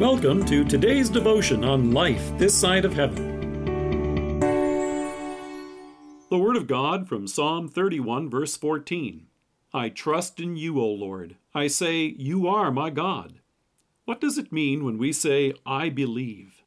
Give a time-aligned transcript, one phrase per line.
[0.00, 4.40] Welcome to today's devotion on life this side of heaven.
[6.30, 9.26] The Word of God from Psalm 31, verse 14.
[9.74, 11.36] I trust in you, O Lord.
[11.54, 13.40] I say, You are my God.
[14.06, 16.64] What does it mean when we say, I believe?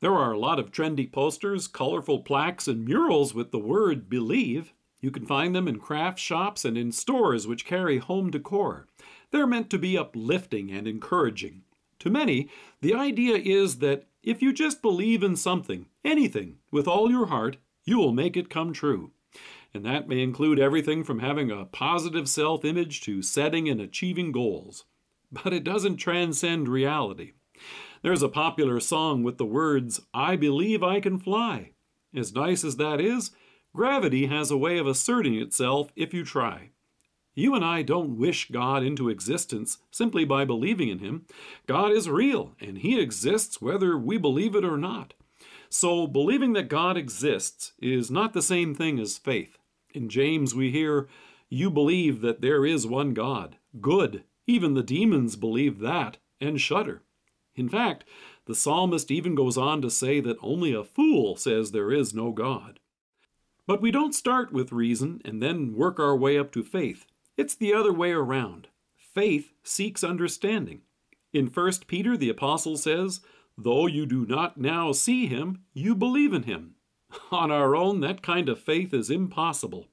[0.00, 4.72] There are a lot of trendy posters, colorful plaques, and murals with the word believe.
[5.00, 8.88] You can find them in craft shops and in stores which carry home decor.
[9.30, 11.62] They're meant to be uplifting and encouraging.
[12.02, 12.48] To many,
[12.80, 17.58] the idea is that if you just believe in something, anything, with all your heart,
[17.84, 19.12] you will make it come true.
[19.72, 24.32] And that may include everything from having a positive self image to setting and achieving
[24.32, 24.84] goals.
[25.30, 27.34] But it doesn't transcend reality.
[28.02, 31.70] There's a popular song with the words, I believe I can fly.
[32.12, 33.30] As nice as that is,
[33.76, 36.71] gravity has a way of asserting itself if you try.
[37.34, 41.26] You and I don't wish God into existence simply by believing in Him.
[41.66, 45.14] God is real, and He exists whether we believe it or not.
[45.70, 49.56] So, believing that God exists is not the same thing as faith.
[49.94, 51.08] In James, we hear,
[51.48, 53.56] You believe that there is one God.
[53.80, 54.24] Good.
[54.46, 57.02] Even the demons believe that and shudder.
[57.54, 58.04] In fact,
[58.46, 62.32] the psalmist even goes on to say that only a fool says there is no
[62.32, 62.80] God.
[63.66, 67.06] But we don't start with reason and then work our way up to faith.
[67.36, 68.68] It's the other way around.
[68.96, 70.82] Faith seeks understanding.
[71.32, 73.20] In 1 Peter, the apostle says,
[73.56, 76.74] Though you do not now see him, you believe in him.
[77.30, 79.88] On our own, that kind of faith is impossible.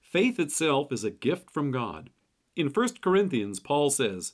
[0.00, 2.10] Faith itself is a gift from God.
[2.54, 4.32] In 1 Corinthians, Paul says,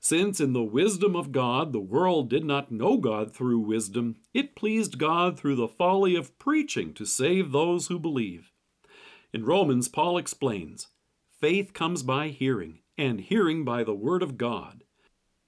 [0.00, 4.56] Since in the wisdom of God the world did not know God through wisdom, it
[4.56, 8.52] pleased God through the folly of preaching to save those who believe.
[9.32, 10.88] In Romans, Paul explains,
[11.40, 14.82] Faith comes by hearing, and hearing by the Word of God.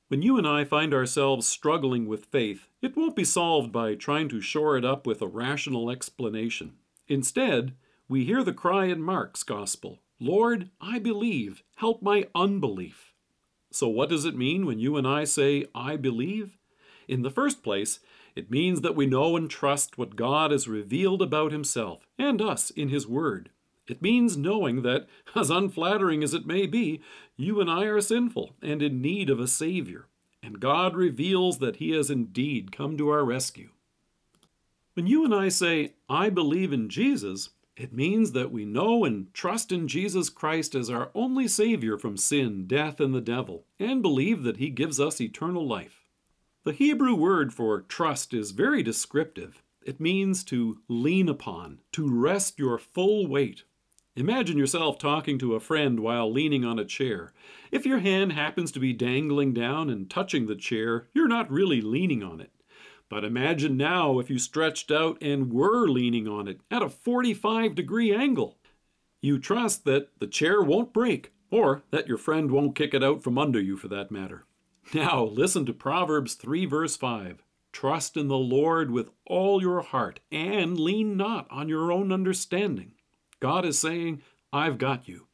[0.07, 4.29] When you and I find ourselves struggling with faith, it won't be solved by trying
[4.29, 6.75] to shore it up with a rational explanation.
[7.09, 7.75] Instead,
[8.09, 13.13] we hear the cry in Mark's Gospel Lord, I believe, help my unbelief.
[13.73, 16.57] So, what does it mean when you and I say, I believe?
[17.09, 17.99] In the first place,
[18.37, 22.71] it means that we know and trust what God has revealed about Himself and us
[22.71, 23.51] in His Word.
[23.91, 27.03] It means knowing that, as unflattering as it may be,
[27.37, 30.07] you and I are sinful and in need of a Savior,
[30.45, 33.71] and God reveals that He has indeed come to our rescue.
[34.95, 39.35] When you and I say, I believe in Jesus, it means that we know and
[39.35, 44.03] trust in Jesus Christ as our only Savior from sin, death, and the devil, and
[44.03, 46.05] believe that He gives us eternal life.
[46.63, 49.65] The Hebrew word for trust is very descriptive.
[49.85, 53.65] It means to lean upon, to rest your full weight,
[54.17, 57.33] Imagine yourself talking to a friend while leaning on a chair.
[57.71, 61.81] If your hand happens to be dangling down and touching the chair, you're not really
[61.81, 62.51] leaning on it.
[63.09, 67.77] But imagine now if you stretched out and were leaning on it at a 45
[67.77, 68.59] degree angle.
[69.21, 73.23] You trust that the chair won't break, or that your friend won't kick it out
[73.23, 74.45] from under you for that matter.
[74.93, 77.45] Now listen to Proverbs 3, verse 5.
[77.73, 82.95] Trust in the Lord with all your heart, and lean not on your own understanding.
[83.41, 85.27] God is saying, I've got you.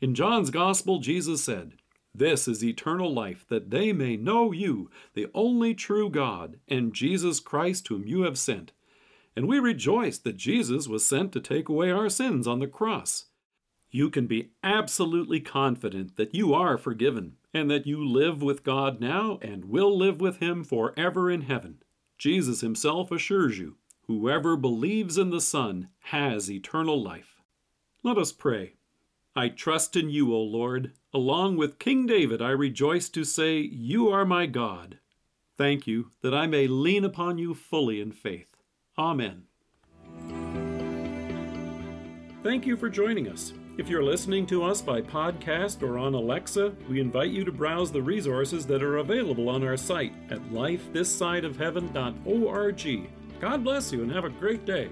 [0.00, 1.72] In John's Gospel, Jesus said,
[2.14, 7.40] This is eternal life, that they may know you, the only true God, and Jesus
[7.40, 8.72] Christ, whom you have sent.
[9.34, 13.26] And we rejoice that Jesus was sent to take away our sins on the cross.
[13.90, 19.00] You can be absolutely confident that you are forgiven, and that you live with God
[19.00, 21.78] now and will live with Him forever in heaven.
[22.18, 23.76] Jesus Himself assures you,
[24.06, 27.37] whoever believes in the Son has eternal life.
[28.08, 28.72] Let us pray.
[29.36, 30.94] I trust in you, O Lord.
[31.12, 34.98] Along with King David, I rejoice to say, You are my God.
[35.58, 38.56] Thank you that I may lean upon you fully in faith.
[38.96, 39.42] Amen.
[42.42, 43.52] Thank you for joining us.
[43.76, 47.92] If you're listening to us by podcast or on Alexa, we invite you to browse
[47.92, 53.10] the resources that are available on our site at lifethissideofheaven.org.
[53.38, 54.88] God bless you and have a great day.